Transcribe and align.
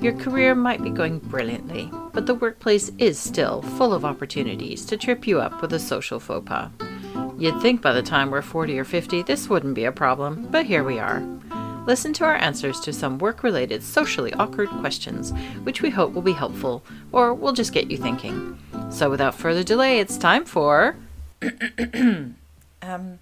Your 0.00 0.14
career 0.14 0.54
might 0.54 0.82
be 0.82 0.88
going 0.88 1.18
brilliantly, 1.18 1.90
but 2.14 2.24
the 2.24 2.34
workplace 2.34 2.90
is 2.96 3.18
still 3.18 3.60
full 3.60 3.92
of 3.92 4.04
opportunities 4.04 4.86
to 4.86 4.96
trip 4.96 5.26
you 5.26 5.40
up 5.40 5.60
with 5.60 5.74
a 5.74 5.78
social 5.78 6.18
faux 6.18 6.48
pas. 6.48 6.70
You'd 7.38 7.60
think 7.60 7.82
by 7.82 7.92
the 7.92 8.02
time 8.02 8.30
we're 8.30 8.40
40 8.40 8.78
or 8.78 8.84
50 8.84 9.22
this 9.22 9.50
wouldn't 9.50 9.74
be 9.74 9.84
a 9.84 9.92
problem, 9.92 10.48
but 10.50 10.64
here 10.64 10.84
we 10.84 10.98
are. 10.98 11.22
Listen 11.86 12.14
to 12.14 12.24
our 12.24 12.36
answers 12.36 12.80
to 12.80 12.94
some 12.94 13.18
work 13.18 13.42
related 13.42 13.82
socially 13.82 14.32
awkward 14.34 14.70
questions, 14.70 15.32
which 15.64 15.82
we 15.82 15.90
hope 15.90 16.12
will 16.12 16.22
be 16.22 16.32
helpful 16.32 16.82
or 17.12 17.34
will 17.34 17.52
just 17.52 17.74
get 17.74 17.90
you 17.90 17.98
thinking. 17.98 18.58
So 18.90 19.10
without 19.10 19.34
further 19.34 19.62
delay, 19.62 19.98
it's 20.00 20.16
time 20.16 20.46
for. 20.46 20.96
um, 22.82 23.18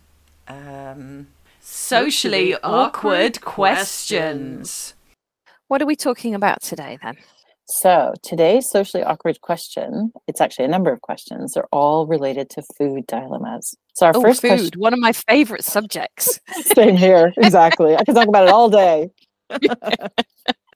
um, 0.47 1.27
Socially 1.61 2.55
awkward 2.63 3.41
questions. 3.41 4.95
What 5.69 5.83
are 5.83 5.87
we 5.87 5.97
talking 5.97 6.35
about 6.35 6.63
today 6.63 6.99
then? 7.03 7.17
So 7.67 8.15
today's 8.23 8.69
socially 8.69 9.05
awkward 9.05 9.43
question, 9.43 10.11
it's 10.27 10.41
actually 10.41 10.65
a 10.65 10.69
number 10.69 10.91
of 10.91 11.03
questions. 11.03 11.53
They're 11.53 11.69
all 11.71 12.07
related 12.07 12.49
to 12.51 12.63
food 12.79 13.07
dilemmas. 13.07 13.75
So 13.95 14.07
our 14.07 14.13
Oh, 14.17 14.23
first 14.23 14.41
food, 14.41 14.49
question 14.49 14.81
one 14.81 14.95
of 14.95 14.99
my 14.99 15.13
favorite 15.13 15.65
subjects. 15.65 16.41
same 16.75 16.97
here. 16.97 17.35
Exactly. 17.37 17.95
I 17.95 18.05
can 18.05 18.15
talk 18.15 18.27
about 18.29 18.49
it 18.49 18.51
all 18.55 18.71
day. 18.71 19.11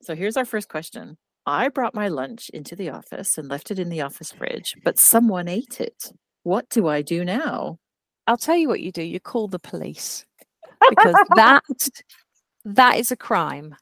so 0.02 0.14
here's 0.14 0.36
our 0.36 0.44
first 0.44 0.68
question. 0.68 1.16
I 1.46 1.68
brought 1.70 1.94
my 1.94 2.08
lunch 2.08 2.50
into 2.50 2.76
the 2.76 2.90
office 2.90 3.38
and 3.38 3.48
left 3.48 3.70
it 3.70 3.78
in 3.78 3.88
the 3.88 4.02
office 4.02 4.30
fridge, 4.30 4.76
but 4.84 4.98
someone 4.98 5.48
ate 5.48 5.80
it. 5.80 6.12
What 6.42 6.68
do 6.68 6.88
I 6.88 7.00
do 7.00 7.24
now? 7.24 7.78
I'll 8.26 8.36
tell 8.36 8.56
you 8.56 8.68
what 8.68 8.80
you 8.80 8.92
do. 8.92 9.02
You 9.02 9.18
call 9.18 9.48
the 9.48 9.58
police 9.58 10.26
because 10.90 11.14
that 11.36 11.62
that 12.66 12.98
is 12.98 13.10
a 13.10 13.16
crime. 13.16 13.74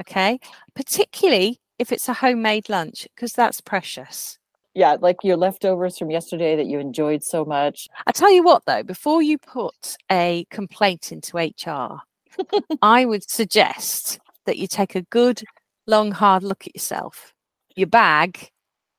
Okay, 0.00 0.38
particularly 0.74 1.60
if 1.78 1.92
it's 1.92 2.08
a 2.08 2.14
homemade 2.14 2.68
lunch 2.68 3.06
because 3.14 3.32
that's 3.32 3.60
precious. 3.60 4.38
Yeah, 4.74 4.96
like 5.00 5.24
your 5.24 5.36
leftovers 5.36 5.98
from 5.98 6.10
yesterday 6.10 6.54
that 6.56 6.66
you 6.66 6.78
enjoyed 6.78 7.24
so 7.24 7.44
much. 7.44 7.88
I 8.06 8.12
tell 8.12 8.32
you 8.32 8.44
what 8.44 8.64
though, 8.66 8.82
before 8.82 9.22
you 9.22 9.38
put 9.38 9.96
a 10.10 10.46
complaint 10.50 11.10
into 11.10 11.36
HR, 11.36 12.00
I 12.82 13.04
would 13.04 13.28
suggest 13.28 14.20
that 14.46 14.58
you 14.58 14.66
take 14.66 14.94
a 14.94 15.02
good 15.02 15.42
long 15.86 16.12
hard 16.12 16.42
look 16.42 16.66
at 16.66 16.74
yourself, 16.74 17.32
your 17.74 17.88
bag 17.88 18.50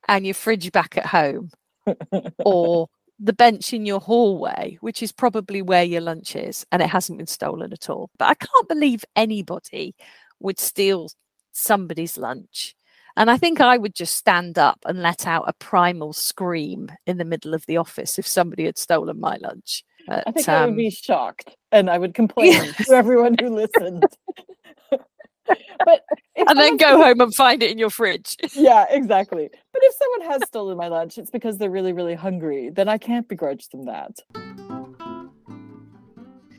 and 0.08 0.26
your 0.26 0.34
fridge 0.34 0.72
back 0.72 0.98
at 0.98 1.06
home 1.06 1.52
or 2.40 2.88
the 3.20 3.34
bench 3.34 3.74
in 3.74 3.86
your 3.86 4.00
hallway, 4.00 4.78
which 4.82 5.04
is 5.04 5.12
probably 5.12 5.62
where 5.62 5.84
your 5.84 6.02
lunch 6.02 6.36
is, 6.36 6.66
and 6.72 6.82
it 6.82 6.90
hasn't 6.90 7.18
been 7.18 7.28
stolen 7.28 7.72
at 7.74 7.90
all. 7.90 8.10
But 8.18 8.30
I 8.30 8.34
can't 8.34 8.68
believe 8.68 9.06
anybody 9.16 9.96
would 10.40 10.60
steal 10.60 11.10
somebody's 11.52 12.18
lunch. 12.18 12.76
And 13.18 13.30
I 13.30 13.38
think 13.38 13.60
I 13.60 13.78
would 13.78 13.96
just 13.96 14.16
stand 14.16 14.58
up 14.58 14.80
and 14.86 15.02
let 15.02 15.28
out 15.28 15.44
a 15.48 15.54
primal 15.54 16.14
scream 16.14 16.90
in 17.06 17.18
the 17.18 17.26
middle 17.26 17.54
of 17.54 17.66
the 17.66 17.78
office 17.78 18.18
if 18.18 18.26
somebody 18.26 18.66
had 18.66 18.78
stolen 18.78 19.20
my 19.20 19.38
lunch. 19.42 19.84
I 20.08 20.24
But, 20.26 20.36
think 20.36 20.50
I 20.50 20.62
would 20.62 20.70
um, 20.70 20.76
be 20.76 20.90
shocked 20.90 21.56
and 21.72 21.90
I 21.90 21.98
would 21.98 22.14
complain 22.14 22.74
to 22.86 22.94
everyone 22.94 23.36
who 23.40 23.50
listened. 23.50 24.04
but 25.86 26.04
and 26.36 26.58
then 26.58 26.78
go 26.78 26.98
home 27.02 27.20
and 27.22 27.34
find 27.34 27.62
it 27.62 27.72
in 27.72 27.78
your 27.78 27.90
fridge. 27.90 28.38
Yeah, 28.54 28.86
exactly. 28.90 29.50
But 29.74 29.82
if 29.84 29.96
someone 29.96 30.32
has 30.32 30.48
stolen 30.48 30.78
my 30.78 30.88
lunch, 30.88 31.18
it's 31.18 31.32
because 31.32 31.58
they're 31.58 31.70
really, 31.70 31.94
really 31.94 32.16
hungry. 32.16 32.70
Then 32.70 32.88
I 32.90 32.98
can't 32.98 33.28
begrudge 33.28 33.68
them 33.70 33.86
that. 33.86 34.12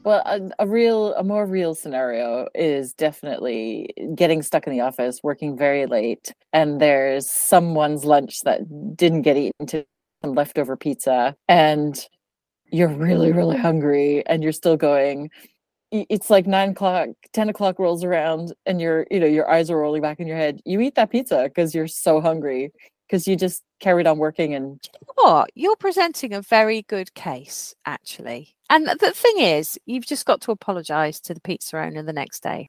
Well, 0.02 0.22
a, 0.24 0.64
a 0.64 0.66
real, 0.66 1.14
a 1.14 1.22
more 1.22 1.44
real 1.44 1.74
scenario 1.74 2.48
is 2.54 2.94
definitely 2.94 3.90
getting 4.14 4.42
stuck 4.42 4.66
in 4.66 4.72
the 4.72 4.80
office, 4.80 5.20
working 5.22 5.58
very 5.58 5.86
late, 5.86 6.32
and 6.52 6.80
there's 6.80 7.30
someone's 7.30 8.04
lunch 8.04 8.40
that 8.40 8.62
didn't 8.96 9.22
get 9.22 9.36
eaten 9.36 9.66
to 9.66 9.84
some 10.22 10.34
leftover 10.34 10.76
pizza, 10.76 11.36
and 11.48 12.06
you're 12.72 12.88
really, 12.88 13.32
really 13.32 13.58
hungry, 13.58 14.24
and 14.26 14.42
you're 14.42 14.52
still 14.52 14.76
going. 14.76 15.30
It's 15.92 16.30
like 16.30 16.46
nine 16.46 16.70
o'clock, 16.70 17.08
ten 17.32 17.48
o'clock 17.48 17.78
rolls 17.78 18.04
around, 18.04 18.54
and 18.64 18.80
you're, 18.80 19.06
you 19.10 19.20
know, 19.20 19.26
your 19.26 19.50
eyes 19.50 19.70
are 19.70 19.78
rolling 19.78 20.02
back 20.02 20.20
in 20.20 20.26
your 20.26 20.36
head. 20.36 20.60
You 20.64 20.80
eat 20.80 20.94
that 20.94 21.10
pizza 21.10 21.44
because 21.44 21.74
you're 21.74 21.88
so 21.88 22.20
hungry 22.20 22.72
because 23.08 23.26
you 23.26 23.34
just 23.36 23.64
carried 23.80 24.06
on 24.06 24.18
working 24.18 24.54
and 24.54 24.80
What? 25.16 25.50
You're 25.54 25.76
presenting 25.76 26.32
a 26.32 26.42
very 26.42 26.82
good 26.82 27.12
case, 27.14 27.74
actually. 27.84 28.54
And 28.70 28.86
the 28.86 29.12
thing 29.12 29.40
is, 29.40 29.78
you've 29.86 30.06
just 30.06 30.24
got 30.24 30.40
to 30.42 30.52
apologise 30.52 31.20
to 31.22 31.34
the 31.34 31.40
pizza 31.40 31.76
owner 31.76 32.02
the 32.02 32.12
next 32.12 32.42
day. 32.42 32.68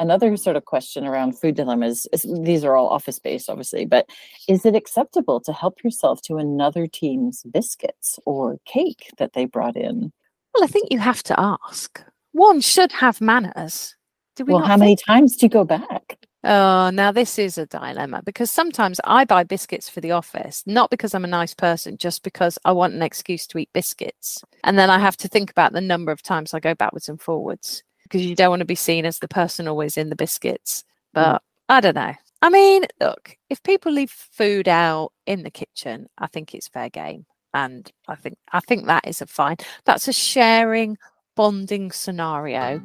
another 0.00 0.36
sort 0.36 0.56
of 0.56 0.64
question 0.64 1.06
around 1.06 1.38
food 1.38 1.54
dilemmas 1.54 2.06
is, 2.12 2.26
these 2.42 2.64
are 2.64 2.74
all 2.74 2.88
office 2.88 3.18
based 3.18 3.48
obviously 3.48 3.84
but 3.84 4.08
is 4.48 4.64
it 4.64 4.74
acceptable 4.74 5.40
to 5.40 5.52
help 5.52 5.84
yourself 5.84 6.20
to 6.22 6.38
another 6.38 6.86
team's 6.86 7.44
biscuits 7.44 8.18
or 8.24 8.58
cake 8.64 9.10
that 9.18 9.34
they 9.34 9.44
brought 9.44 9.76
in 9.76 10.10
Well, 10.54 10.64
I 10.64 10.66
think 10.66 10.88
you 10.90 10.98
have 10.98 11.22
to 11.24 11.38
ask. 11.38 12.02
One 12.32 12.60
should 12.60 12.92
have 12.92 13.20
manners. 13.20 13.94
Do 14.36 14.44
we 14.44 14.54
well 14.54 14.64
how 14.64 14.76
many 14.76 14.96
times 14.96 15.36
do 15.36 15.46
you 15.46 15.50
go 15.50 15.64
back 15.64 16.18
Oh, 16.42 16.88
now 16.90 17.12
this 17.12 17.38
is 17.38 17.58
a 17.58 17.66
dilemma 17.66 18.22
because 18.24 18.50
sometimes 18.50 18.98
I 19.04 19.24
buy 19.24 19.44
biscuits 19.44 19.90
for 19.90 20.00
the 20.00 20.12
office, 20.12 20.62
not 20.64 20.90
because 20.90 21.14
I'm 21.14 21.24
a 21.24 21.28
nice 21.28 21.52
person, 21.52 21.98
just 21.98 22.22
because 22.22 22.58
I 22.64 22.72
want 22.72 22.94
an 22.94 23.02
excuse 23.02 23.46
to 23.48 23.58
eat 23.58 23.68
biscuits. 23.74 24.42
And 24.64 24.78
then 24.78 24.88
I 24.88 24.98
have 24.98 25.18
to 25.18 25.28
think 25.28 25.50
about 25.50 25.72
the 25.72 25.82
number 25.82 26.12
of 26.12 26.22
times 26.22 26.54
I 26.54 26.60
go 26.60 26.74
backwards 26.74 27.10
and 27.10 27.20
forwards 27.20 27.82
because 28.04 28.24
you 28.24 28.34
don't 28.34 28.50
want 28.50 28.60
to 28.60 28.66
be 28.66 28.74
seen 28.74 29.04
as 29.04 29.18
the 29.18 29.28
person 29.28 29.68
always 29.68 29.98
in 29.98 30.08
the 30.08 30.16
biscuits. 30.16 30.82
Hmm. 31.14 31.20
But 31.20 31.42
I 31.68 31.80
don't 31.80 31.94
know. 31.94 32.14
I 32.42 32.48
mean, 32.48 32.84
look, 33.00 33.36
if 33.50 33.62
people 33.62 33.92
leave 33.92 34.10
food 34.10 34.66
out 34.66 35.12
in 35.26 35.42
the 35.42 35.50
kitchen, 35.50 36.08
I 36.16 36.26
think 36.26 36.54
it's 36.54 36.68
fair 36.68 36.88
game. 36.88 37.26
And 37.52 37.90
I 38.08 38.14
think 38.14 38.38
I 38.52 38.60
think 38.60 38.86
that 38.86 39.06
is 39.06 39.20
a 39.20 39.26
fine. 39.26 39.56
That's 39.84 40.08
a 40.08 40.12
sharing, 40.12 40.96
bonding 41.36 41.90
scenario. 41.90 42.80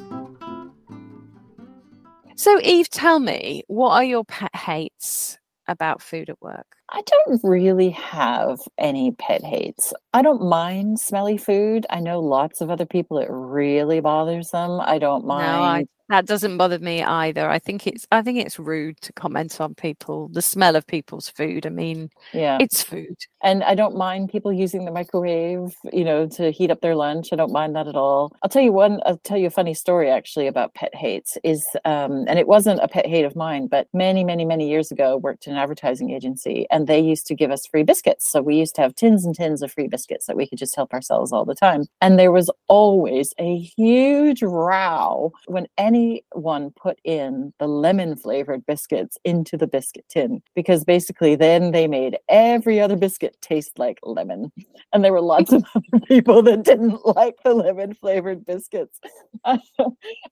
So, 2.35 2.59
Eve, 2.61 2.89
tell 2.89 3.19
me, 3.19 3.63
what 3.67 3.91
are 3.91 4.03
your 4.03 4.25
pet 4.25 4.53
hates 4.55 5.37
about 5.67 6.01
food 6.01 6.29
at 6.29 6.41
work? 6.41 6.67
i 6.91 7.01
don't 7.01 7.41
really 7.43 7.89
have 7.89 8.59
any 8.77 9.11
pet 9.11 9.43
hates. 9.43 9.91
I 10.13 10.21
don't 10.21 10.43
mind 10.47 10.99
smelly 10.99 11.37
food. 11.37 11.85
I 11.89 11.99
know 11.99 12.19
lots 12.19 12.61
of 12.61 12.69
other 12.69 12.85
people 12.85 13.17
it 13.17 13.27
really 13.29 13.99
bothers 14.01 14.51
them. 14.51 14.79
I 14.79 14.99
don't 14.99 15.25
mind 15.25 15.47
No, 15.51 15.63
I, 15.63 15.85
that 16.09 16.25
doesn't 16.25 16.57
bother 16.57 16.79
me 16.79 17.03
either. 17.03 17.49
I 17.49 17.59
think 17.59 17.87
it's 17.87 18.05
I 18.11 18.21
think 18.21 18.39
it's 18.39 18.59
rude 18.59 19.01
to 19.01 19.13
comment 19.13 19.59
on 19.59 19.73
people, 19.75 20.29
the 20.29 20.41
smell 20.41 20.75
of 20.75 20.85
people's 20.85 21.29
food. 21.29 21.65
I 21.65 21.69
mean, 21.69 22.09
yeah 22.33 22.57
it's 22.59 22.83
food. 22.83 23.15
and 23.41 23.63
I 23.63 23.75
don't 23.75 23.95
mind 23.95 24.29
people 24.29 24.53
using 24.53 24.85
the 24.85 24.91
microwave, 24.91 25.75
you 25.91 26.03
know, 26.03 26.27
to 26.27 26.51
heat 26.51 26.71
up 26.71 26.81
their 26.81 26.95
lunch. 26.95 27.29
I 27.31 27.35
don't 27.35 27.51
mind 27.51 27.75
that 27.75 27.87
at 27.87 27.95
all. 27.95 28.35
I'll 28.43 28.49
tell 28.49 28.61
you 28.61 28.71
one. 28.71 29.01
I'll 29.05 29.17
tell 29.19 29.37
you 29.37 29.47
a 29.47 29.51
funny 29.51 29.73
story 29.73 30.09
actually 30.09 30.47
about 30.47 30.73
pet 30.75 30.93
hates. 30.93 31.37
Is 31.43 31.65
um, 31.85 32.25
and 32.27 32.37
it 32.37 32.47
wasn't 32.47 32.81
a 32.81 32.87
pet 32.87 33.07
hate 33.07 33.25
of 33.25 33.35
mine, 33.35 33.67
but 33.67 33.87
many, 33.93 34.23
many, 34.23 34.45
many 34.45 34.69
years 34.69 34.91
ago, 34.91 35.17
worked 35.17 35.47
in 35.47 35.53
an 35.53 35.59
advertising 35.59 36.11
agency, 36.11 36.67
and 36.69 36.87
they 36.87 36.99
used 36.99 37.25
to 37.27 37.35
give 37.35 37.51
us 37.51 37.65
free 37.65 37.83
biscuits. 37.83 38.29
So 38.29 38.41
we 38.41 38.55
used 38.57 38.75
to 38.75 38.81
have 38.81 38.95
tins 38.95 39.25
and 39.25 39.35
tins 39.35 39.61
of 39.61 39.71
free 39.71 39.87
biscuits 39.87 40.27
that 40.27 40.37
we 40.37 40.47
could 40.47 40.59
just 40.59 40.75
help 40.75 40.93
ourselves 40.93 41.31
all 41.31 41.45
the 41.45 41.55
time. 41.55 41.85
And 42.01 42.19
there 42.19 42.31
was 42.31 42.51
always 42.67 43.33
a 43.39 43.57
huge 43.57 44.43
row 44.43 45.33
when 45.47 45.67
anyone 45.95 46.71
put 46.71 46.99
in 47.03 47.53
the 47.59 47.67
lemon 47.67 48.15
flavored 48.15 48.65
biscuits 48.65 49.17
into 49.23 49.57
the 49.57 49.67
biscuit 49.67 50.05
tin, 50.09 50.41
because 50.55 50.83
basically 50.83 51.35
then 51.35 51.71
they 51.71 51.87
made 51.87 52.17
every 52.29 52.79
other 52.79 52.95
biscuit 52.95 53.37
taste 53.41 53.77
like 53.79 53.99
lemon. 54.03 54.51
And 54.93 55.03
there 55.03 55.13
were 55.13 55.21
lots 55.21 55.51
of 55.51 55.63
other 55.75 56.05
people 56.05 56.41
that 56.43 56.63
didn't 56.63 57.05
like 57.05 57.35
the 57.43 57.53
lemon 57.53 57.93
flavored 57.93 58.45
biscuits. 58.45 58.99
and 59.45 59.61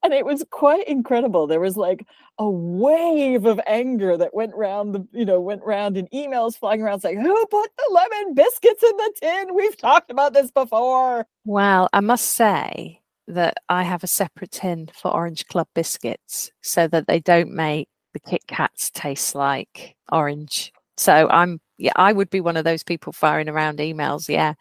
it 0.03 0.25
was 0.25 0.45
quite 0.51 0.87
incredible. 0.87 1.47
There 1.47 1.59
was 1.59 1.77
like 1.77 2.05
a 2.39 2.49
wave 2.49 3.45
of 3.45 3.59
anger 3.67 4.17
that 4.17 4.33
went 4.33 4.55
round 4.55 4.95
the, 4.95 5.07
you 5.11 5.25
know, 5.25 5.39
went 5.39 5.63
round 5.63 5.97
in 5.97 6.07
emails 6.07 6.57
flying 6.57 6.81
around 6.81 7.01
saying, 7.01 7.21
Who 7.21 7.45
put 7.47 7.71
the 7.77 7.89
lemon 7.91 8.33
biscuits 8.33 8.83
in 8.83 8.97
the 8.97 9.13
tin? 9.21 9.55
We've 9.55 9.77
talked 9.77 10.11
about 10.11 10.33
this 10.33 10.51
before. 10.51 11.25
Well, 11.45 11.89
I 11.93 11.99
must 11.99 12.31
say 12.31 13.02
that 13.27 13.55
I 13.69 13.83
have 13.83 14.03
a 14.03 14.07
separate 14.07 14.51
tin 14.51 14.89
for 14.93 15.11
Orange 15.13 15.45
Club 15.47 15.67
biscuits 15.73 16.51
so 16.61 16.87
that 16.89 17.07
they 17.07 17.19
don't 17.19 17.51
make 17.51 17.87
the 18.13 18.19
Kit 18.19 18.41
Kats 18.47 18.89
taste 18.91 19.35
like 19.35 19.95
orange. 20.11 20.71
So 20.97 21.27
I'm 21.29 21.59
yeah, 21.77 21.93
I 21.95 22.13
would 22.13 22.29
be 22.29 22.41
one 22.41 22.55
of 22.55 22.65
those 22.65 22.83
people 22.83 23.13
firing 23.13 23.49
around 23.49 23.79
emails. 23.79 24.29
Yeah, 24.29 24.53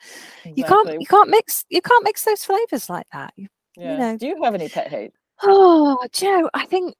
you 0.44 0.64
can't 0.64 1.00
you 1.00 1.06
can't 1.06 1.29
mix 1.29 1.64
you 1.69 1.82
can't 1.82 2.05
mix 2.05 2.25
those 2.25 2.44
flavors 2.44 2.88
like 2.88 3.06
that. 3.12 3.32
You, 3.37 3.49
Yeah. 3.76 3.97
know. 3.99 4.17
Do 4.17 4.26
you 4.26 4.43
have 4.43 4.55
any 4.55 4.69
pet 4.69 4.88
hate? 4.88 5.12
Oh, 5.43 5.99
Joe, 6.12 6.49
I 6.55 6.67
think 6.67 6.94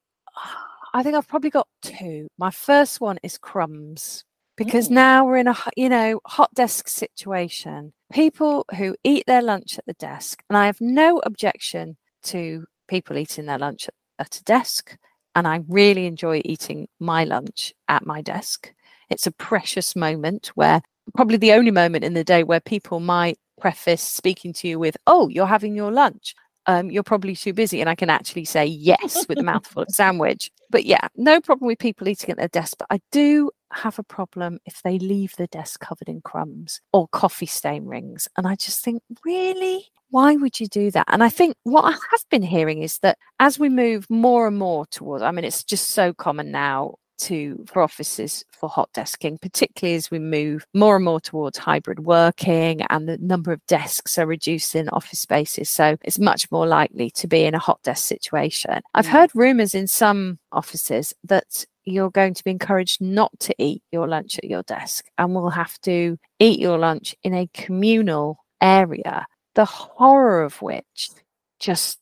I 0.95 1.03
think 1.03 1.15
I've 1.17 1.29
probably 1.29 1.51
got 1.51 1.69
two. 1.81 2.29
My 2.39 2.51
first 2.51 3.01
one 3.01 3.19
is 3.23 3.39
crumbs 3.39 4.25
because 4.57 4.89
Mm. 4.89 4.93
now 4.93 5.25
we're 5.27 5.37
in 5.39 5.49
a 5.49 5.57
you 5.77 5.89
know 5.89 6.21
hot 6.27 6.53
desk 6.55 6.89
situation. 6.89 7.93
People 8.13 8.65
who 8.77 8.97
eat 9.05 9.25
their 9.27 9.43
lunch 9.43 9.79
at 9.79 9.87
the 9.87 9.95
desk, 9.95 10.43
and 10.49 10.57
I 10.57 10.67
have 10.67 10.81
no 10.81 11.19
objection 11.25 11.97
to 12.25 12.67
people 12.89 13.17
eating 13.17 13.47
their 13.47 13.59
lunch 13.59 13.89
at, 13.89 13.95
at 14.19 14.37
a 14.37 14.45
desk. 14.45 14.97
and 15.35 15.47
I 15.49 15.61
really 15.67 16.05
enjoy 16.07 16.43
eating 16.45 16.89
my 17.01 17.25
lunch 17.25 17.73
at 17.89 18.05
my 18.05 18.21
desk. 18.21 18.73
It's 19.09 19.27
a 19.27 19.33
precious 19.33 19.97
moment 19.97 20.49
where 20.55 20.83
probably 21.15 21.39
the 21.39 21.55
only 21.55 21.71
moment 21.71 22.05
in 22.05 22.13
the 22.15 22.23
day 22.25 22.45
where 22.45 22.61
people 22.61 23.01
might 23.01 23.39
preface 23.59 24.03
speaking 24.03 24.53
to 24.55 24.69
you 24.69 24.79
with, 24.79 24.97
Oh, 25.07 25.29
you're 25.29 25.47
having 25.47 25.75
your 25.75 25.91
lunch. 25.91 26.35
Um, 26.67 26.91
you're 26.91 27.03
probably 27.03 27.35
too 27.35 27.53
busy. 27.55 27.81
And 27.81 27.89
I 27.91 27.95
can 27.95 28.11
actually 28.11 28.45
say 28.45 28.67
yes 28.67 29.27
with 29.29 29.39
a 29.39 29.43
mouthful 29.43 29.83
of 29.83 29.89
sandwich. 30.01 30.51
But 30.71 30.85
yeah, 30.85 31.09
no 31.17 31.41
problem 31.41 31.67
with 31.67 31.79
people 31.79 32.09
eating 32.09 32.31
at 32.31 32.37
their 32.37 32.49
desk. 32.49 32.77
But 32.79 32.89
I 32.91 33.01
do 33.11 33.51
have 33.75 33.99
a 33.99 34.05
problem 34.05 34.59
if 34.67 34.83
they 34.83 34.99
leave 34.99 35.35
the 35.37 35.47
desk 35.49 35.81
covered 35.81 36.09
in 36.09 36.21
crumbs 36.21 36.81
or 36.93 37.09
coffee 37.09 37.47
stain 37.47 37.85
rings. 37.85 38.29
And 38.37 38.47
I 38.47 38.55
just 38.55 38.85
think, 38.85 39.03
really? 39.25 39.87
Why 40.11 40.37
would 40.37 40.61
you 40.61 40.67
do 40.67 40.91
that? 40.91 41.07
And 41.09 41.23
I 41.25 41.31
think 41.31 41.57
what 41.63 41.85
I 41.85 41.93
have 41.93 42.25
been 42.31 42.43
hearing 42.43 42.83
is 42.83 42.99
that 42.99 43.17
as 43.41 43.59
we 43.59 43.69
move 43.69 44.09
more 44.11 44.47
and 44.47 44.59
more 44.59 44.85
towards, 44.87 45.23
I 45.23 45.31
mean, 45.31 45.45
it's 45.45 45.65
just 45.65 45.91
so 45.91 46.13
common 46.13 46.51
now 46.51 46.97
to 47.23 47.65
for 47.67 47.83
offices 47.83 48.45
for 48.51 48.69
hot 48.69 48.91
desking, 48.93 49.41
particularly 49.41 49.97
as 49.97 50.11
we 50.11 50.19
move 50.19 50.67
more 50.75 50.97
and 50.97 51.05
more 51.05 51.21
towards 51.21 51.57
hybrid 51.57 52.01
working 52.01 52.83
and 52.91 53.09
the 53.09 53.19
number 53.19 53.53
of 53.53 53.65
desks 53.67 54.19
are 54.19 54.27
reduced 54.27 54.75
in 54.75 54.89
office 54.91 55.21
spaces. 55.21 55.71
So 55.71 55.97
it's 56.03 56.19
much 56.19 56.51
more 56.51 56.67
likely 56.67 57.11
to 57.11 57.29
be 57.29 57.45
in 57.45 57.55
a 57.55 57.61
hot 57.61 57.81
desk 57.83 58.07
situation. 58.07 58.81
I've 58.95 59.07
heard 59.07 59.31
rumors 59.35 59.75
in 59.75 59.87
some 59.87 60.39
offices 60.51 61.15
that 61.25 61.65
you're 61.85 62.11
going 62.11 62.35
to 62.35 62.45
be 62.45 62.51
encouraged 62.51 63.01
not 63.01 63.33
to 63.41 63.55
eat 63.59 63.83
your 63.91 64.07
lunch 64.09 64.39
at 64.39 64.45
your 64.45 64.63
desk 64.63 65.07
and 65.19 65.35
will 65.35 65.51
have 65.51 65.81
to 65.83 66.19
eat 66.39 66.59
your 66.59 66.79
lunch 66.79 67.15
in 67.23 67.35
a 67.35 67.49
communal 67.55 68.39
area, 68.61 69.27
the 69.55 69.65
horror 69.65 70.43
of 70.43 70.63
which 70.63 71.11
just 71.59 71.99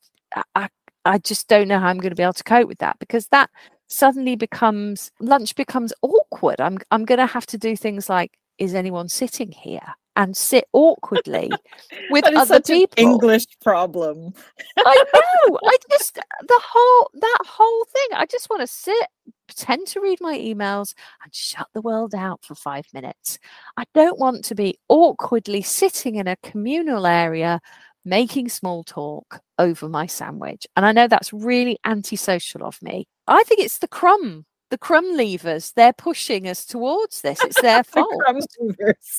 I, 0.54 0.68
I 1.04 1.18
just 1.18 1.48
don't 1.48 1.68
know 1.68 1.78
how 1.78 1.88
I'm 1.88 1.98
going 1.98 2.10
to 2.10 2.16
be 2.16 2.22
able 2.22 2.32
to 2.34 2.44
cope 2.44 2.68
with 2.68 2.78
that 2.78 2.98
because 2.98 3.26
that 3.28 3.50
suddenly 3.88 4.36
becomes 4.36 5.10
lunch 5.20 5.54
becomes 5.56 5.92
awkward. 6.02 6.60
I'm 6.60 6.78
I'm 6.90 7.04
going 7.04 7.18
to 7.18 7.26
have 7.26 7.46
to 7.46 7.58
do 7.58 7.76
things 7.76 8.08
like 8.08 8.32
is 8.58 8.74
anyone 8.74 9.08
sitting 9.08 9.50
here 9.52 9.94
and 10.16 10.36
sit 10.36 10.64
awkwardly 10.72 11.50
with 12.10 12.24
other 12.36 12.60
people. 12.60 12.94
English 12.96 13.46
problem. 13.60 14.32
I 14.78 15.04
know. 15.14 15.58
I 15.64 15.76
just 15.90 16.14
the 16.14 16.60
whole 16.62 17.10
that 17.14 17.38
whole 17.46 17.84
thing. 17.84 18.18
I 18.18 18.26
just 18.26 18.50
want 18.50 18.60
to 18.60 18.66
sit, 18.66 19.08
pretend 19.46 19.86
to 19.88 20.00
read 20.00 20.18
my 20.20 20.36
emails, 20.38 20.94
and 21.22 21.34
shut 21.34 21.68
the 21.74 21.80
world 21.80 22.14
out 22.14 22.44
for 22.44 22.54
five 22.54 22.86
minutes. 22.92 23.38
I 23.76 23.84
don't 23.94 24.18
want 24.18 24.44
to 24.46 24.54
be 24.54 24.78
awkwardly 24.88 25.62
sitting 25.62 26.16
in 26.16 26.26
a 26.26 26.36
communal 26.36 27.06
area 27.06 27.60
making 28.04 28.48
small 28.48 28.82
talk 28.82 29.40
over 29.58 29.88
my 29.88 30.06
sandwich. 30.06 30.66
And 30.74 30.86
I 30.86 30.92
know 30.92 31.06
that's 31.06 31.32
really 31.32 31.78
antisocial 31.84 32.64
of 32.64 32.80
me. 32.82 33.06
I 33.26 33.42
think 33.44 33.60
it's 33.60 33.78
the 33.78 33.88
crumb 33.88 34.46
the 34.70 34.78
crumb 34.78 35.16
leavers 35.16 35.74
they're 35.74 35.92
pushing 35.92 36.48
us 36.48 36.64
towards 36.64 37.22
this 37.22 37.42
it's 37.44 37.60
their 37.60 37.84
fault. 37.84 38.08
the 38.10 39.14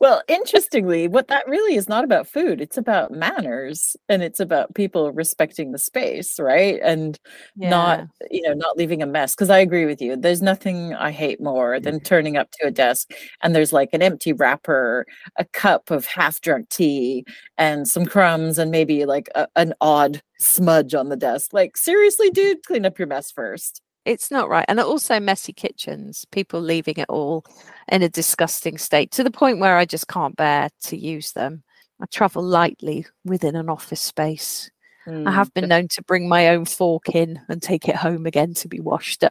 well 0.00 0.22
interestingly 0.28 1.06
what 1.08 1.28
that 1.28 1.46
really 1.46 1.76
is 1.76 1.88
not 1.88 2.04
about 2.04 2.26
food 2.26 2.60
it's 2.60 2.76
about 2.76 3.12
manners 3.12 3.96
and 4.08 4.22
it's 4.22 4.40
about 4.40 4.74
people 4.74 5.12
respecting 5.12 5.72
the 5.72 5.78
space 5.78 6.38
right? 6.38 6.80
And 6.82 7.18
yeah. 7.56 7.68
not 7.68 8.08
you 8.30 8.42
know 8.42 8.54
not 8.54 8.76
leaving 8.76 9.02
a 9.02 9.06
mess 9.06 9.34
because 9.34 9.50
i 9.50 9.58
agree 9.58 9.84
with 9.84 10.00
you 10.00 10.16
there's 10.16 10.42
nothing 10.42 10.94
i 10.94 11.10
hate 11.10 11.40
more 11.40 11.78
than 11.78 11.96
mm-hmm. 11.96 12.04
turning 12.04 12.36
up 12.36 12.50
to 12.52 12.66
a 12.66 12.70
desk 12.70 13.10
and 13.42 13.54
there's 13.54 13.72
like 13.72 13.90
an 13.92 14.02
empty 14.02 14.32
wrapper 14.32 15.06
a 15.36 15.44
cup 15.44 15.90
of 15.90 16.06
half 16.06 16.40
drunk 16.40 16.68
tea 16.68 17.24
and 17.58 17.86
some 17.86 18.06
crumbs 18.06 18.58
and 18.58 18.70
maybe 18.70 19.04
like 19.04 19.28
a, 19.34 19.46
an 19.56 19.74
odd 19.80 20.22
smudge 20.38 20.94
on 20.94 21.08
the 21.08 21.16
desk 21.16 21.52
like 21.52 21.76
seriously 21.76 22.30
dude 22.30 22.64
clean 22.64 22.86
up 22.86 22.98
your 22.98 23.08
mess 23.08 23.30
first 23.30 23.82
it's 24.08 24.30
not 24.30 24.48
right. 24.48 24.64
And 24.68 24.80
also 24.80 25.20
messy 25.20 25.52
kitchens, 25.52 26.24
people 26.30 26.60
leaving 26.60 26.94
it 26.96 27.08
all 27.10 27.44
in 27.88 28.02
a 28.02 28.08
disgusting 28.08 28.78
state 28.78 29.10
to 29.12 29.22
the 29.22 29.30
point 29.30 29.58
where 29.58 29.76
I 29.76 29.84
just 29.84 30.08
can't 30.08 30.34
bear 30.34 30.70
to 30.84 30.96
use 30.96 31.32
them. 31.32 31.62
I 32.00 32.06
travel 32.06 32.42
lightly 32.42 33.06
within 33.24 33.54
an 33.54 33.68
office 33.68 34.00
space. 34.00 34.70
Mm. 35.06 35.28
I 35.28 35.32
have 35.32 35.52
been 35.52 35.68
known 35.68 35.88
to 35.88 36.02
bring 36.02 36.26
my 36.26 36.48
own 36.48 36.64
fork 36.64 37.10
in 37.14 37.38
and 37.50 37.60
take 37.60 37.86
it 37.86 37.96
home 37.96 38.24
again 38.24 38.54
to 38.54 38.68
be 38.68 38.80
washed 38.80 39.22
home. 39.22 39.30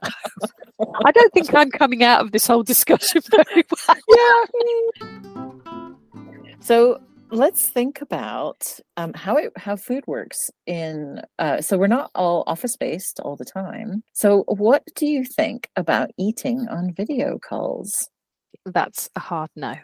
I 1.06 1.12
don't 1.12 1.33
think 1.33 1.53
I'm 1.56 1.71
coming 1.71 2.03
out 2.03 2.21
of 2.21 2.31
this 2.31 2.45
whole 2.45 2.63
discussion 2.63 3.21
very 3.31 3.63
well. 3.88 3.97
Yeah. 4.09 5.23
So 6.59 7.00
let's 7.31 7.68
think 7.68 8.01
about 8.01 8.79
um, 8.95 9.13
how 9.13 9.35
it 9.38 9.51
how 9.57 9.75
food 9.75 10.03
works 10.07 10.50
in 10.65 11.21
uh, 11.39 11.62
so 11.62 11.77
we're 11.77 11.88
not 11.88 12.12
all 12.15 12.44
office 12.47 12.75
based 12.77 13.19
all 13.19 13.35
the 13.35 13.45
time. 13.45 14.03
So 14.13 14.44
what 14.47 14.83
do 14.95 15.06
you 15.06 15.24
think 15.24 15.69
about 15.75 16.12
eating 16.18 16.68
on 16.69 16.94
video 16.94 17.38
calls? 17.39 18.09
That's 18.65 19.09
a 19.15 19.19
hard 19.19 19.50
no. 19.56 19.75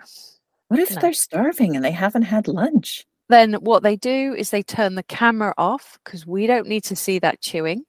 What 0.68 0.80
if 0.80 0.96
no. 0.96 1.02
they're 1.02 1.14
starving 1.14 1.76
and 1.76 1.84
they 1.84 1.92
haven't 1.92 2.24
had 2.24 2.48
lunch? 2.48 3.06
Then 3.30 3.54
what 3.56 3.84
they 3.84 3.96
do 3.96 4.34
is 4.38 4.50
they 4.50 4.64
turn 4.64 4.96
the 4.96 5.04
camera 5.04 5.54
off 5.58 5.98
because 6.04 6.28
we 6.28 6.48
don't 6.48 6.68
need 6.68 6.84
to 6.86 6.96
see 6.96 7.20
that 7.20 7.42
chewing. 7.42 7.84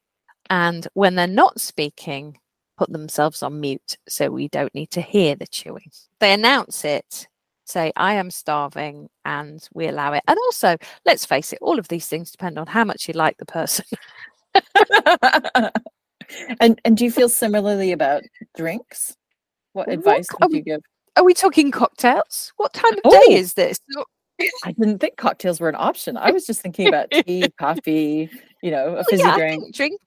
And 0.50 0.86
when 0.94 1.14
they're 1.14 1.26
not 1.26 1.60
speaking 1.60 2.38
put 2.76 2.92
themselves 2.92 3.42
on 3.42 3.60
mute 3.60 3.96
so 4.08 4.30
we 4.30 4.48
don't 4.48 4.74
need 4.74 4.90
to 4.90 5.00
hear 5.00 5.36
the 5.36 5.46
chewing. 5.46 5.90
They 6.18 6.32
announce 6.32 6.84
it 6.84 7.28
say, 7.64 7.92
I 7.96 8.14
am 8.14 8.30
starving, 8.30 9.08
and 9.24 9.66
we 9.74 9.88
allow 9.88 10.12
it. 10.12 10.22
And 10.28 10.38
also, 10.46 10.76
let's 11.04 11.24
face 11.24 11.52
it, 11.52 11.58
all 11.62 11.78
of 11.78 11.88
these 11.88 12.06
things 12.06 12.30
depend 12.30 12.58
on 12.58 12.66
how 12.66 12.84
much 12.84 13.08
you 13.08 13.14
like 13.14 13.36
the 13.38 13.46
person. 13.46 13.86
and 16.60 16.80
and 16.84 16.96
do 16.96 17.04
you 17.04 17.10
feel 17.10 17.28
similarly 17.28 17.92
about 17.92 18.22
drinks? 18.56 19.16
What 19.72 19.90
advice 19.90 20.26
what, 20.38 20.50
would 20.50 20.56
you 20.56 20.62
give? 20.62 20.80
Are 21.16 21.24
we 21.24 21.34
talking 21.34 21.70
cocktails? 21.70 22.52
What 22.56 22.72
time 22.72 22.92
of 22.92 23.00
oh, 23.04 23.26
day 23.28 23.34
is 23.34 23.54
this? 23.54 23.78
I 24.64 24.72
didn't 24.72 24.98
think 24.98 25.16
cocktails 25.16 25.60
were 25.60 25.68
an 25.68 25.76
option. 25.76 26.16
I 26.16 26.30
was 26.30 26.46
just 26.46 26.60
thinking 26.60 26.88
about 26.88 27.10
tea, 27.10 27.48
coffee, 27.58 28.30
you 28.62 28.70
know, 28.70 28.96
a 28.96 29.04
fizzy 29.04 29.22
well, 29.22 29.38
yeah, 29.38 29.46
drink. 29.46 29.74
drink 29.74 30.00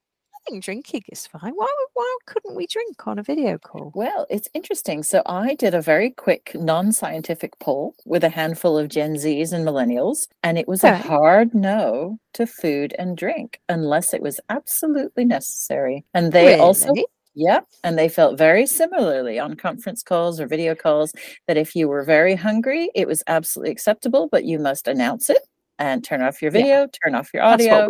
think 0.50 0.64
drinking 0.64 1.04
is 1.10 1.28
fine. 1.28 1.54
Why 1.54 1.68
why 1.94 2.18
couldn't 2.26 2.56
we 2.56 2.68
drink 2.68 3.08
on 3.08 3.20
a 3.20 3.24
video 3.24 3.58
call? 3.58 3.92
Well, 3.96 4.26
it's 4.30 4.50
interesting. 4.54 5.04
So 5.04 5.22
I 5.26 5.56
did 5.56 5.74
a 5.74 5.82
very 5.82 6.12
quick 6.12 6.52
non-scientific 6.56 7.58
poll 7.60 7.96
with 8.06 8.24
a 8.24 8.30
handful 8.30 8.78
of 8.78 8.90
Gen 8.90 9.16
Zs 9.16 9.54
and 9.54 9.66
millennials, 9.66 10.28
and 10.44 10.58
it 10.58 10.68
was 10.68 10.84
okay. 10.84 10.94
a 10.94 10.98
hard 10.98 11.54
no 11.54 12.20
to 12.34 12.48
food 12.48 12.96
and 13.00 13.18
drink 13.18 13.60
unless 13.70 14.14
it 14.14 14.22
was 14.22 14.40
absolutely 14.50 15.26
necessary. 15.26 16.06
And 16.14 16.32
they 16.32 16.48
really? 16.48 16.60
also 16.60 16.94
yeah, 17.34 17.60
and 17.84 17.98
they 18.00 18.10
felt 18.10 18.38
very 18.38 18.66
similarly 18.66 19.38
on 19.38 19.56
conference 19.56 20.02
calls 20.02 20.40
or 20.40 20.48
video 20.48 20.74
calls 20.74 21.14
that 21.48 21.58
if 21.58 21.76
you 21.76 21.88
were 21.88 22.04
very 22.04 22.36
hungry, 22.36 22.90
it 22.96 23.08
was 23.08 23.24
absolutely 23.28 23.72
acceptable, 23.72 24.28
but 24.32 24.44
you 24.44 24.58
must 24.58 24.88
announce 24.88 25.30
it 25.30 25.48
and 25.78 26.04
turn 26.04 26.24
off 26.24 26.42
your 26.42 26.50
video, 26.50 26.82
yeah. 26.82 26.86
turn 27.04 27.14
off 27.14 27.30
your 27.34 27.44
audio. 27.44 27.88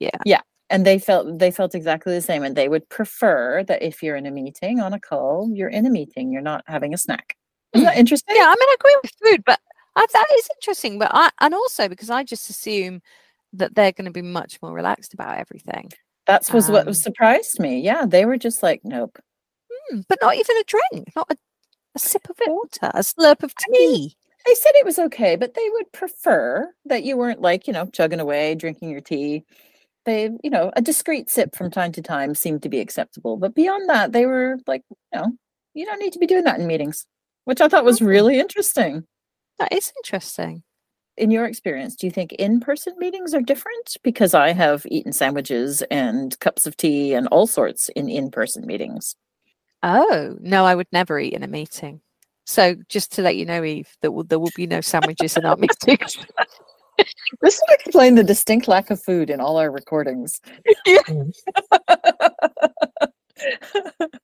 Yeah. 0.00 0.10
Yeah 0.24 0.40
and 0.72 0.86
they 0.86 0.98
felt 0.98 1.38
they 1.38 1.50
felt 1.50 1.74
exactly 1.74 2.14
the 2.14 2.22
same 2.22 2.42
and 2.42 2.56
they 2.56 2.68
would 2.68 2.88
prefer 2.88 3.62
that 3.64 3.82
if 3.82 4.02
you're 4.02 4.16
in 4.16 4.26
a 4.26 4.30
meeting 4.30 4.80
on 4.80 4.92
a 4.92 4.98
call 4.98 5.48
you're 5.52 5.68
in 5.68 5.86
a 5.86 5.90
meeting 5.90 6.32
you're 6.32 6.42
not 6.42 6.64
having 6.66 6.92
a 6.94 6.98
snack. 6.98 7.36
Isn't 7.74 7.84
that 7.84 7.96
interesting? 7.96 8.34
Yeah 8.36 8.46
i 8.46 8.56
mean 8.58 8.68
i 8.68 8.76
agree 8.80 8.96
with 9.02 9.12
food 9.22 9.44
but 9.44 9.60
I, 9.94 10.06
that 10.12 10.26
is 10.38 10.48
interesting 10.56 10.98
but 10.98 11.10
i 11.12 11.30
and 11.40 11.54
also 11.54 11.88
because 11.88 12.10
i 12.10 12.24
just 12.24 12.48
assume 12.50 13.02
that 13.52 13.74
they're 13.74 13.92
going 13.92 14.06
to 14.06 14.10
be 14.10 14.22
much 14.22 14.58
more 14.62 14.72
relaxed 14.72 15.12
about 15.12 15.36
everything. 15.38 15.92
That's 16.26 16.50
was 16.50 16.68
um, 16.68 16.72
what 16.72 16.96
surprised 16.96 17.60
me. 17.60 17.80
Yeah 17.80 18.06
they 18.06 18.24
were 18.24 18.38
just 18.38 18.62
like 18.62 18.80
nope. 18.82 19.18
Hmm, 19.70 20.00
but 20.08 20.18
not 20.22 20.36
even 20.36 20.56
a 20.56 20.64
drink 20.64 21.12
not 21.14 21.26
a, 21.30 21.36
a 21.94 21.98
sip 21.98 22.28
of 22.30 22.36
water 22.46 22.90
a 22.94 23.00
slurp 23.00 23.42
of 23.42 23.54
tea 23.54 23.66
I 23.68 23.78
mean, 23.78 24.10
they 24.46 24.54
said 24.54 24.72
it 24.74 24.86
was 24.86 24.98
okay 24.98 25.36
but 25.36 25.54
they 25.54 25.68
would 25.70 25.92
prefer 25.92 26.72
that 26.86 27.04
you 27.04 27.18
weren't 27.18 27.42
like 27.42 27.66
you 27.66 27.74
know 27.74 27.86
chugging 27.86 28.20
away 28.20 28.54
drinking 28.54 28.88
your 28.88 29.02
tea 29.02 29.44
they 30.04 30.30
you 30.42 30.50
know 30.50 30.72
a 30.76 30.82
discreet 30.82 31.30
sip 31.30 31.54
from 31.54 31.70
time 31.70 31.92
to 31.92 32.02
time 32.02 32.34
seemed 32.34 32.62
to 32.62 32.68
be 32.68 32.80
acceptable 32.80 33.36
but 33.36 33.54
beyond 33.54 33.88
that 33.88 34.12
they 34.12 34.26
were 34.26 34.58
like 34.66 34.82
you 34.90 34.96
know 35.14 35.32
you 35.74 35.84
don't 35.84 36.00
need 36.00 36.12
to 36.12 36.18
be 36.18 36.26
doing 36.26 36.44
that 36.44 36.58
in 36.58 36.66
meetings 36.66 37.06
which 37.44 37.60
i 37.60 37.68
thought 37.68 37.84
was 37.84 38.02
really 38.02 38.38
interesting. 38.38 39.04
That 39.58 39.72
is 39.72 39.92
interesting. 40.04 40.62
In 41.16 41.30
your 41.30 41.44
experience 41.44 41.94
do 41.94 42.06
you 42.06 42.10
think 42.10 42.32
in-person 42.32 42.94
meetings 42.98 43.34
are 43.34 43.42
different? 43.42 43.96
Because 44.02 44.34
i 44.34 44.52
have 44.52 44.86
eaten 44.86 45.12
sandwiches 45.12 45.82
and 45.90 46.38
cups 46.40 46.66
of 46.66 46.76
tea 46.76 47.14
and 47.14 47.26
all 47.28 47.46
sorts 47.46 47.88
in 47.90 48.08
in-person 48.08 48.66
meetings. 48.66 49.14
Oh 49.82 50.36
no 50.40 50.64
i 50.64 50.74
would 50.74 50.88
never 50.92 51.18
eat 51.18 51.34
in 51.34 51.42
a 51.42 51.48
meeting. 51.48 52.00
So 52.44 52.74
just 52.88 53.12
to 53.12 53.22
let 53.22 53.36
you 53.36 53.44
know 53.44 53.62
eve 53.62 53.88
that 54.00 54.10
will, 54.12 54.24
there 54.24 54.40
will 54.40 54.50
be 54.56 54.66
no 54.66 54.80
sandwiches 54.80 55.36
in 55.36 55.44
our 55.44 55.56
meetings 55.86 56.18
this 57.40 57.60
would 57.68 57.80
explain 57.80 58.14
the 58.14 58.24
distinct 58.24 58.68
lack 58.68 58.90
of 58.90 59.02
food 59.02 59.30
in 59.30 59.40
all 59.40 59.56
our 59.56 59.70
recordings. 59.70 60.40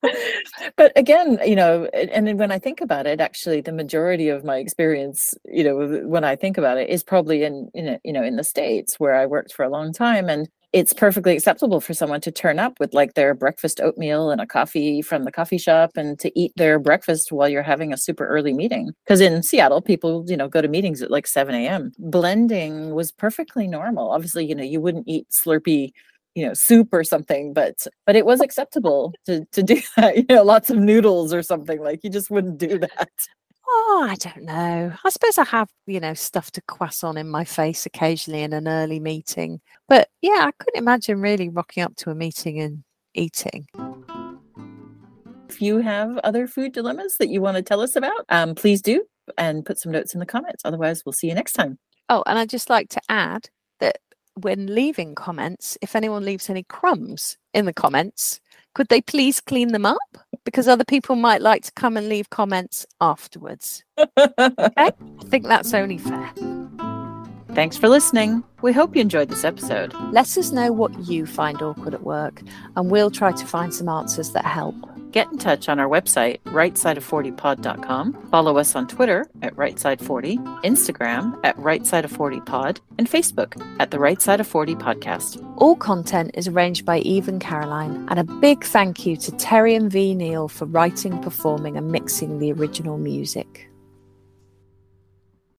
but 0.75 0.91
again, 0.95 1.39
you 1.45 1.55
know, 1.55 1.85
and 1.93 2.27
then 2.27 2.37
when 2.37 2.51
I 2.51 2.59
think 2.59 2.81
about 2.81 3.07
it, 3.07 3.19
actually, 3.19 3.61
the 3.61 3.71
majority 3.71 4.29
of 4.29 4.43
my 4.43 4.57
experience, 4.57 5.33
you 5.45 5.63
know, 5.63 6.01
when 6.05 6.23
I 6.23 6.35
think 6.35 6.57
about 6.57 6.77
it, 6.77 6.89
is 6.89 7.03
probably 7.03 7.43
in, 7.43 7.69
in 7.73 7.99
you 8.03 8.13
know, 8.13 8.23
in 8.23 8.35
the 8.35 8.43
states 8.43 8.99
where 8.99 9.15
I 9.15 9.25
worked 9.25 9.53
for 9.53 9.63
a 9.63 9.69
long 9.69 9.93
time, 9.93 10.29
and 10.29 10.49
it's 10.71 10.93
perfectly 10.93 11.33
acceptable 11.33 11.81
for 11.81 11.95
someone 11.95 12.21
to 12.21 12.31
turn 12.31 12.59
up 12.59 12.79
with 12.79 12.93
like 12.93 13.15
their 13.15 13.33
breakfast 13.33 13.81
oatmeal 13.81 14.29
and 14.29 14.39
a 14.39 14.45
coffee 14.45 15.01
from 15.01 15.23
the 15.23 15.31
coffee 15.31 15.57
shop 15.57 15.91
and 15.95 16.19
to 16.19 16.39
eat 16.39 16.53
their 16.57 16.77
breakfast 16.77 17.31
while 17.31 17.49
you're 17.49 17.63
having 17.63 17.91
a 17.91 17.97
super 17.97 18.27
early 18.27 18.53
meeting. 18.53 18.91
Because 19.03 19.19
in 19.19 19.41
Seattle, 19.41 19.81
people, 19.81 20.25
you 20.27 20.37
know, 20.37 20.47
go 20.47 20.61
to 20.61 20.67
meetings 20.67 21.01
at 21.01 21.09
like 21.09 21.25
7 21.25 21.55
a.m. 21.55 21.91
Blending 21.97 22.93
was 22.93 23.11
perfectly 23.11 23.67
normal. 23.67 24.11
Obviously, 24.11 24.45
you 24.45 24.53
know, 24.53 24.63
you 24.63 24.79
wouldn't 24.79 25.07
eat 25.07 25.27
Slurpee 25.31 25.91
you 26.39 26.47
know 26.47 26.53
soup 26.53 26.89
or 26.93 27.03
something 27.03 27.53
but 27.53 27.85
but 28.05 28.15
it 28.15 28.25
was 28.25 28.39
acceptable 28.41 29.13
to 29.25 29.45
to 29.51 29.61
do 29.61 29.81
that 29.97 30.15
you 30.17 30.25
know 30.29 30.43
lots 30.43 30.69
of 30.69 30.77
noodles 30.77 31.33
or 31.33 31.43
something 31.43 31.81
like 31.81 31.99
you 32.03 32.09
just 32.09 32.29
wouldn't 32.31 32.57
do 32.57 32.79
that 32.79 33.09
Oh, 33.71 34.07
I 34.09 34.15
don't 34.15 34.45
know. 34.45 34.91
I 35.05 35.09
suppose 35.11 35.37
I 35.37 35.43
have, 35.45 35.69
you 35.85 35.99
know, 35.99 36.15
stuff 36.15 36.49
to 36.53 36.61
croissant 36.61 37.19
in 37.19 37.29
my 37.29 37.43
face 37.45 37.85
occasionally 37.85 38.41
in 38.41 38.51
an 38.51 38.67
early 38.67 38.99
meeting. 38.99 39.61
But 39.87 40.09
yeah, 40.23 40.45
I 40.47 40.51
couldn't 40.57 40.79
imagine 40.79 41.21
really 41.21 41.49
rocking 41.49 41.83
up 41.83 41.95
to 41.97 42.09
a 42.09 42.15
meeting 42.15 42.59
and 42.59 42.83
eating. 43.13 43.67
if 45.49 45.61
you 45.61 45.77
have 45.79 46.17
other 46.19 46.47
food 46.47 46.71
dilemmas 46.73 47.17
that 47.17 47.29
you 47.29 47.41
want 47.41 47.57
to 47.57 47.63
tell 47.63 47.81
us 47.81 47.95
about 47.95 48.25
um, 48.29 48.55
please 48.55 48.81
do 48.81 49.03
and 49.37 49.65
put 49.65 49.79
some 49.79 49.91
notes 49.91 50.13
in 50.13 50.19
the 50.19 50.25
comments 50.25 50.61
otherwise 50.65 51.03
we'll 51.05 51.13
see 51.13 51.27
you 51.27 51.35
next 51.35 51.53
time 51.53 51.77
Oh, 52.11 52.23
and 52.25 52.39
I'd 52.39 52.49
just 52.49 52.71
like 52.71 52.89
to 52.89 53.01
add 53.07 53.49
when 54.43 54.73
leaving 54.73 55.15
comments, 55.15 55.77
if 55.81 55.95
anyone 55.95 56.25
leaves 56.25 56.49
any 56.49 56.63
crumbs 56.63 57.37
in 57.53 57.65
the 57.65 57.73
comments, 57.73 58.39
could 58.75 58.87
they 58.87 59.01
please 59.01 59.41
clean 59.41 59.69
them 59.69 59.85
up? 59.85 59.97
Because 60.45 60.67
other 60.67 60.85
people 60.85 61.15
might 61.15 61.41
like 61.41 61.63
to 61.63 61.71
come 61.73 61.97
and 61.97 62.07
leave 62.07 62.29
comments 62.29 62.85
afterwards. 63.01 63.83
I 63.97 64.93
think 65.25 65.45
that's 65.45 65.73
only 65.73 65.97
fair. 65.97 66.31
Thanks 67.53 67.77
for 67.77 67.89
listening. 67.89 68.43
We 68.61 68.71
hope 68.71 68.95
you 68.95 69.01
enjoyed 69.01 69.29
this 69.29 69.43
episode. 69.43 69.93
Let 70.11 70.37
us 70.37 70.51
know 70.51 70.71
what 70.71 71.07
you 71.07 71.25
find 71.25 71.61
awkward 71.61 71.93
at 71.93 72.03
work, 72.03 72.41
and 72.75 72.91
we'll 72.91 73.11
try 73.11 73.31
to 73.31 73.45
find 73.45 73.73
some 73.73 73.89
answers 73.89 74.31
that 74.31 74.45
help. 74.45 74.75
Get 75.11 75.31
in 75.31 75.39
touch 75.39 75.67
on 75.69 75.79
our 75.79 75.87
website, 75.87 76.39
rightsideof40pod.com. 76.43 78.27
Follow 78.29 78.57
us 78.57 78.75
on 78.75 78.87
Twitter 78.87 79.27
at 79.41 79.55
rightside40, 79.55 80.63
Instagram 80.63 81.39
at 81.43 81.57
rightside40pod, 81.57 82.79
and 82.97 83.09
Facebook 83.09 83.59
at 83.79 83.89
the 83.89 83.99
Right 83.99 84.21
Side 84.21 84.39
of 84.39 84.47
40 84.47 84.75
Podcast. 84.75 85.43
All 85.57 85.75
content 85.75 86.31
is 86.35 86.47
arranged 86.47 86.85
by 86.85 86.99
Eve 86.99 87.27
and 87.27 87.41
Caroline, 87.41 88.07
and 88.09 88.19
a 88.19 88.23
big 88.23 88.63
thank 88.63 89.05
you 89.05 89.17
to 89.17 89.31
Terry 89.33 89.73
and 89.73 89.91
V. 89.91 90.13
Neal 90.13 90.47
for 90.47 90.65
writing, 90.65 91.19
performing, 91.21 91.75
and 91.75 91.91
mixing 91.91 92.39
the 92.39 92.51
original 92.51 92.97
music. 92.97 93.68